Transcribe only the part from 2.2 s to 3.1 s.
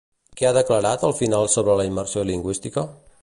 lingüística?